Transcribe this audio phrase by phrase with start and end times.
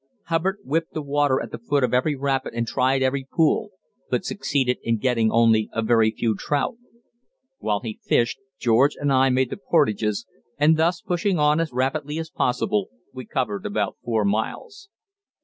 [0.29, 3.69] Hubbard whipped the water at the foot of every rapid and tried every pool,
[4.09, 6.75] but succeeded in getting only a very few trout.
[7.59, 10.25] While he fished, George and I made the portages,
[10.57, 14.89] and thus, pushing on as rapidly as possible, we covered about four miles.